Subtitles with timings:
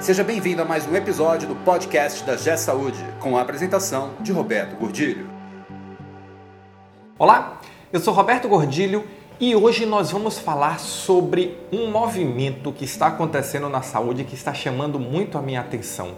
[0.00, 4.32] Seja bem-vindo a mais um episódio do podcast da G Saúde, com a apresentação de
[4.32, 5.28] Roberto Gordilho.
[7.18, 7.60] Olá,
[7.92, 9.04] eu sou Roberto Gordilho
[9.38, 14.54] e hoje nós vamos falar sobre um movimento que está acontecendo na saúde que está
[14.54, 16.12] chamando muito a minha atenção.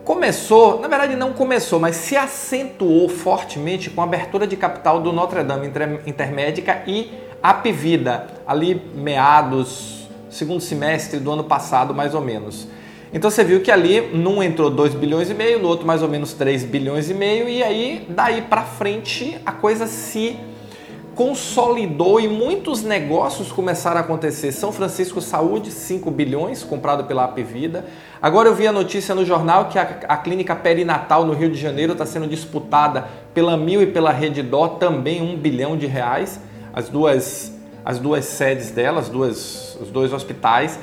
[0.07, 5.11] Começou, na verdade não começou, mas se acentuou fortemente com a abertura de capital do
[5.11, 5.69] Notre Dame
[6.05, 7.11] Intermédica e
[7.43, 12.69] Apivida, ali meados, segundo semestre do ano passado, mais ou menos.
[13.11, 16.07] Então você viu que ali num entrou 2 bilhões e meio, no outro mais ou
[16.07, 20.39] menos 3 bilhões e meio, e aí daí para frente a coisa se
[21.17, 24.51] consolidou e muitos negócios começaram a acontecer.
[24.51, 27.85] São Francisco Saúde, 5 bilhões, comprado pela Apivida.
[28.21, 31.57] Agora eu vi a notícia no jornal que a, a clínica perinatal no Rio de
[31.59, 36.39] Janeiro está sendo disputada pela Mil e pela Rede Dó, também 1 bilhão de reais.
[36.71, 37.51] As duas,
[37.83, 40.79] as duas sedes delas, duas, os dois hospitais.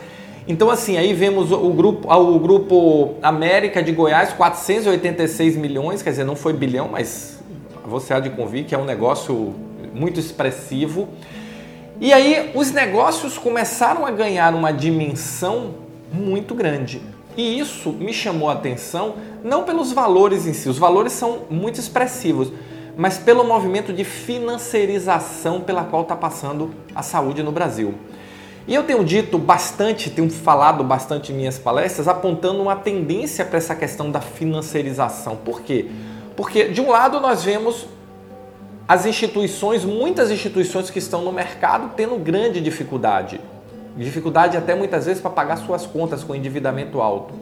[0.48, 6.24] Então assim, aí vemos o grupo, o grupo América de Goiás, 486 milhões, quer dizer,
[6.24, 7.38] não foi bilhão, mas
[7.86, 9.54] você há de convir que é um negócio
[9.94, 11.08] muito expressivo.
[12.00, 15.74] E aí os negócios começaram a ganhar uma dimensão
[16.12, 17.00] muito grande.
[17.36, 21.80] E isso me chamou a atenção não pelos valores em si, os valores são muito
[21.80, 22.52] expressivos,
[22.96, 27.94] mas pelo movimento de financiarização pela qual está passando a saúde no Brasil.
[28.66, 33.58] E eu tenho dito bastante, tenho falado bastante em minhas palestras, apontando uma tendência para
[33.58, 35.36] essa questão da financiarização.
[35.36, 35.90] Por quê?
[36.34, 37.86] Porque, de um lado, nós vemos
[38.86, 43.40] as instituições, muitas instituições que estão no mercado tendo grande dificuldade.
[43.96, 47.34] Dificuldade até muitas vezes para pagar suas contas com endividamento alto.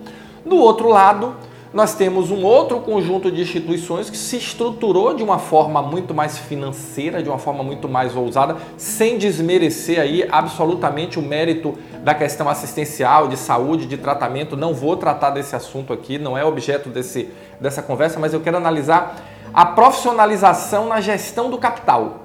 [0.47, 1.35] Do outro lado,
[1.73, 6.39] nós temos um outro conjunto de instituições que se estruturou de uma forma muito mais
[6.39, 12.49] financeira, de uma forma muito mais ousada, sem desmerecer aí absolutamente o mérito da questão
[12.49, 14.57] assistencial, de saúde, de tratamento.
[14.57, 18.59] Não vou tratar desse assunto aqui, não é objeto desse, dessa conversa, mas eu quero
[18.59, 22.21] analisar a profissionalização na gestão do capital.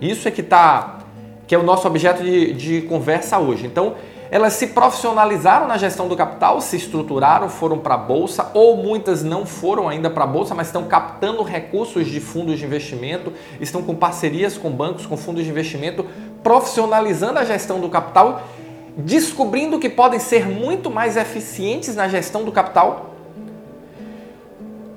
[0.00, 0.98] Isso é que está,
[1.46, 3.66] que é o nosso objeto de, de conversa hoje.
[3.66, 3.94] Então,
[4.32, 9.22] elas se profissionalizaram na gestão do capital, se estruturaram, foram para a bolsa, ou muitas
[9.22, 13.82] não foram ainda para a bolsa, mas estão captando recursos de fundos de investimento, estão
[13.82, 16.06] com parcerias com bancos, com fundos de investimento,
[16.42, 18.42] profissionalizando a gestão do capital,
[18.96, 23.11] descobrindo que podem ser muito mais eficientes na gestão do capital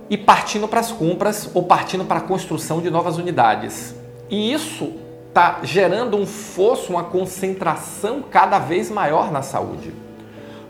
[0.10, 3.96] e partindo para as compras ou partindo para a construção de novas unidades.
[4.30, 4.94] E isso
[5.28, 9.94] está gerando um fosso, uma concentração cada vez maior na saúde.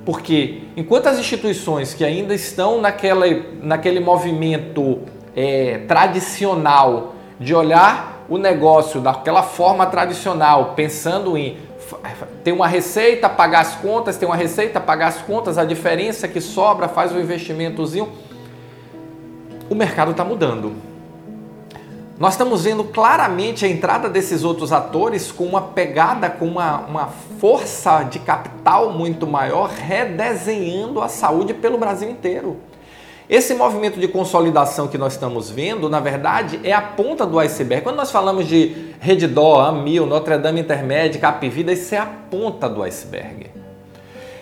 [0.05, 3.25] Porque enquanto as instituições que ainda estão naquela,
[3.61, 4.99] naquele movimento
[5.35, 11.57] é, tradicional de olhar o negócio daquela forma tradicional, pensando em
[12.43, 16.41] ter uma receita, pagar as contas, ter uma receita, pagar as contas, a diferença que
[16.41, 18.09] sobra faz o investimentozinho
[19.69, 20.73] o mercado está mudando.
[22.17, 27.07] Nós estamos vendo claramente a entrada desses outros atores com uma pegada, com uma, uma
[27.39, 32.55] força de capital muito maior, redesenhando a saúde pelo Brasil inteiro.
[33.29, 37.83] Esse movimento de consolidação que nós estamos vendo, na verdade, é a ponta do iceberg.
[37.83, 42.81] Quando nós falamos de Redidó, Amil, Notre Dame Intermédica, Apivida, isso é a ponta do
[42.83, 43.64] iceberg.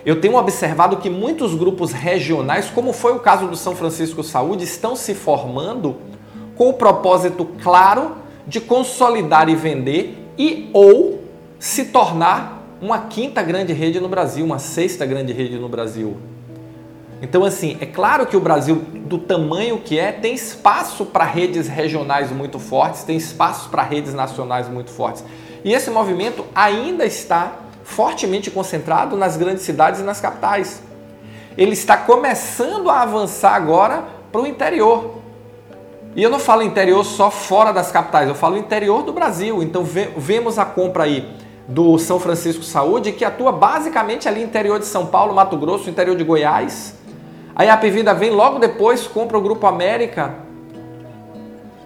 [0.05, 4.65] Eu tenho observado que muitos grupos regionais, como foi o caso do São Francisco Saúde,
[4.65, 5.95] estão se formando
[6.55, 11.23] com o propósito claro de consolidar e vender e ou
[11.57, 16.17] se tornar uma quinta grande rede no Brasil, uma sexta grande rede no Brasil.
[17.21, 21.69] Então, assim, é claro que o Brasil, do tamanho que é, tem espaço para redes
[21.69, 25.23] regionais muito fortes, tem espaço para redes nacionais muito fortes.
[25.63, 30.81] E esse movimento ainda está fortemente concentrado nas grandes cidades e nas capitais.
[31.57, 35.21] Ele está começando a avançar agora para o interior.
[36.15, 39.61] E eu não falo interior só fora das capitais, eu falo interior do Brasil.
[39.61, 41.27] Então vemos a compra aí
[41.67, 46.15] do São Francisco Saúde, que atua basicamente ali interior de São Paulo, Mato Grosso, interior
[46.15, 46.95] de Goiás.
[47.55, 50.35] Aí a Apivida vem logo depois, compra o Grupo América,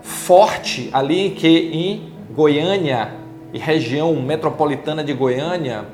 [0.01, 3.26] forte ali que em Goiânia
[3.57, 5.85] e região metropolitana de Goiânia.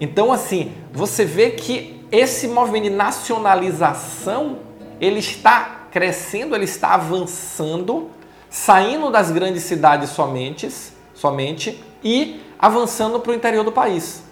[0.00, 4.58] Então assim, você vê que esse movimento de nacionalização,
[5.00, 8.10] ele está crescendo, ele está avançando,
[8.50, 10.68] saindo das grandes cidades somente,
[11.14, 14.24] somente e avançando para o interior do país.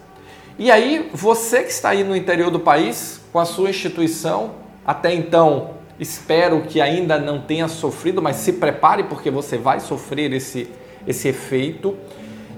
[0.58, 5.14] E aí, você que está aí no interior do país, com a sua instituição, até
[5.14, 10.69] então espero que ainda não tenha sofrido, mas se prepare porque você vai sofrer esse,
[11.06, 11.96] esse efeito.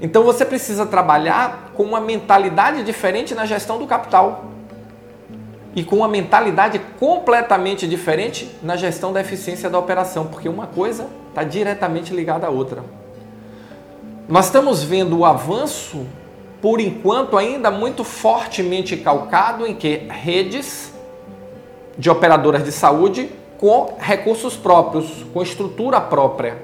[0.02, 4.46] Então você precisa trabalhar com uma mentalidade diferente na gestão do capital
[5.76, 11.06] e com uma mentalidade completamente diferente na gestão da eficiência da operação, porque uma coisa
[11.28, 12.82] está diretamente ligada à outra.
[14.28, 16.04] Nós estamos vendo o avanço,
[16.60, 20.92] por enquanto, ainda muito fortemente calcado em que redes
[21.96, 26.60] de operadoras de saúde com recursos próprios, com estrutura própria,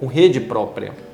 [0.00, 1.11] com rede própria.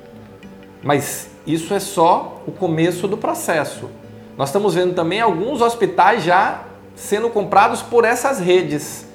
[0.81, 3.89] Mas isso é só o começo do processo.
[4.37, 6.63] Nós estamos vendo também alguns hospitais já
[6.95, 9.05] sendo comprados por essas redes,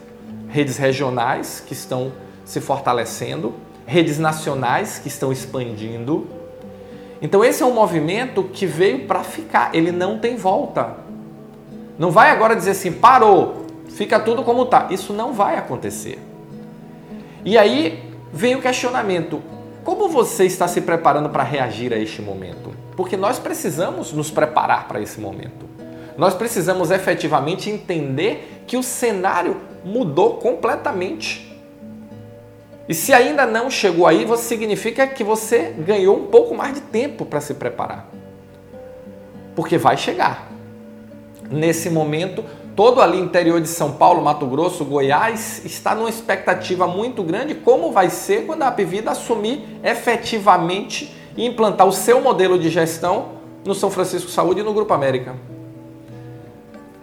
[0.48, 2.12] redes regionais que estão
[2.44, 3.54] se fortalecendo,
[3.86, 6.26] redes nacionais que estão expandindo.
[7.20, 10.96] Então esse é um movimento que veio para ficar, ele não tem volta.
[11.98, 14.88] Não vai agora dizer assim, parou, fica tudo como está.
[14.90, 16.18] Isso não vai acontecer.
[17.44, 19.40] E aí vem o questionamento:
[19.84, 22.74] como você está se preparando para reagir a este momento?
[22.96, 25.68] Porque nós precisamos nos preparar para esse momento.
[26.16, 31.54] Nós precisamos efetivamente entender que o cenário mudou completamente.
[32.88, 37.26] E se ainda não chegou aí, significa que você ganhou um pouco mais de tempo
[37.26, 38.08] para se preparar.
[39.54, 40.50] Porque vai chegar.
[41.50, 42.44] Nesse momento,
[42.74, 47.92] todo ali interior de São Paulo, Mato Grosso, Goiás, está numa expectativa muito grande como
[47.92, 53.28] vai ser quando a Apivida assumir efetivamente e implantar o seu modelo de gestão
[53.64, 55.34] no São Francisco Saúde e no Grupo América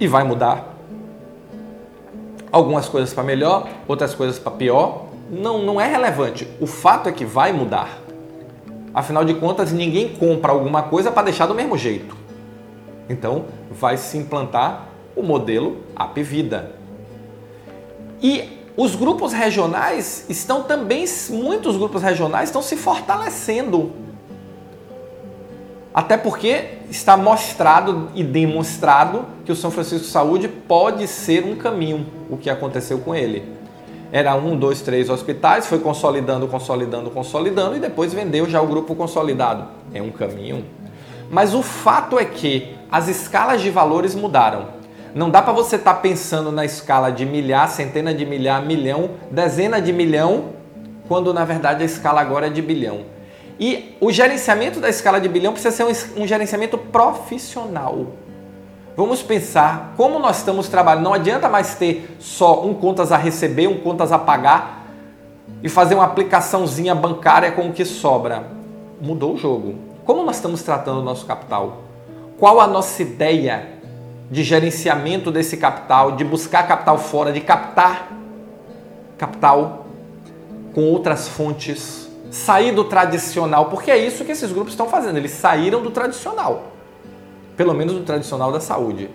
[0.01, 0.68] e vai mudar.
[2.51, 5.06] Algumas coisas para melhor, outras coisas para pior.
[5.29, 6.47] Não, não é relevante.
[6.59, 8.00] O fato é que vai mudar.
[8.94, 12.17] Afinal de contas, ninguém compra alguma coisa para deixar do mesmo jeito.
[13.07, 16.75] Então, vai se implantar o modelo Apvida.
[18.21, 23.91] E os grupos regionais estão também, muitos grupos regionais estão se fortalecendo
[25.93, 32.05] até porque está mostrado e demonstrado que o São Francisco Saúde pode ser um caminho,
[32.29, 33.43] o que aconteceu com ele.
[34.11, 38.95] Era um, dois, três hospitais, foi consolidando, consolidando, consolidando e depois vendeu já o grupo
[38.95, 39.67] consolidado.
[39.93, 40.65] É um caminho.
[41.29, 44.80] Mas o fato é que as escalas de valores mudaram.
[45.13, 49.11] Não dá para você estar tá pensando na escala de milhar, centena de milhar, milhão,
[49.29, 50.49] dezena de milhão,
[51.07, 53.01] quando na verdade a escala agora é de bilhão.
[53.59, 58.07] E o gerenciamento da escala de bilhão precisa ser um, um gerenciamento profissional.
[58.95, 61.03] Vamos pensar como nós estamos trabalhando.
[61.03, 64.87] Não adianta mais ter só um contas a receber, um contas a pagar
[65.61, 68.47] e fazer uma aplicaçãozinha bancária com o que sobra.
[69.01, 69.75] Mudou o jogo.
[70.05, 71.79] Como nós estamos tratando o nosso capital?
[72.37, 73.80] Qual a nossa ideia
[74.31, 78.11] de gerenciamento desse capital, de buscar capital fora, de captar
[79.17, 79.85] capital
[80.73, 82.01] com outras fontes?
[82.31, 86.71] sair do tradicional, porque é isso que esses grupos estão fazendo, eles saíram do tradicional,
[87.57, 89.09] pelo menos do tradicional da saúde.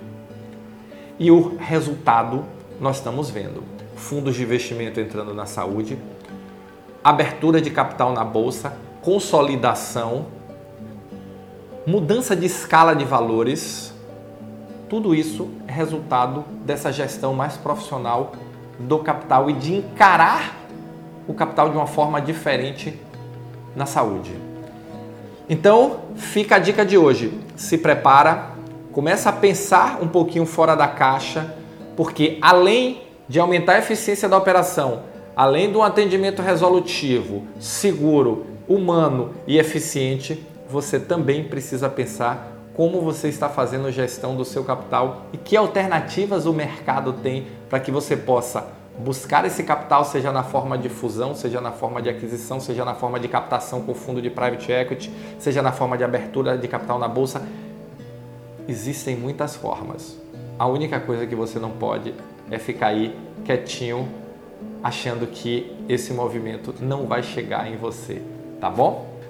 [1.18, 2.44] E o resultado
[2.78, 3.64] nós estamos vendo:
[3.96, 5.99] fundos de investimento entrando na saúde,
[7.02, 10.26] abertura de capital na bolsa, consolidação,
[11.87, 13.96] mudança de escala de valores.
[14.88, 18.33] Tudo isso é resultado dessa gestão mais profissional
[18.78, 20.55] do capital e de encarar
[21.26, 22.97] o capital de uma forma diferente
[23.75, 24.33] na saúde.
[25.49, 27.37] Então, fica a dica de hoje.
[27.57, 28.50] Se prepara,
[28.93, 31.55] começa a pensar um pouquinho fora da caixa,
[31.97, 35.02] porque além de aumentar a eficiência da operação,
[35.35, 43.28] além de um atendimento resolutivo, seguro, humano e eficiente, você também precisa pensar como você
[43.28, 48.14] está fazendo gestão do seu capital e que alternativas o mercado tem para que você
[48.14, 48.66] possa
[48.99, 52.95] buscar esse capital, seja na forma de fusão, seja na forma de aquisição, seja na
[52.95, 56.99] forma de captação com fundo de private equity, seja na forma de abertura de capital
[56.99, 57.42] na bolsa.
[58.68, 60.18] Existem muitas formas.
[60.59, 62.14] A única coisa que você não pode
[62.50, 64.06] é ficar aí quietinho,
[64.83, 68.21] achando que esse movimento não vai chegar em você,
[68.61, 69.15] tá bom?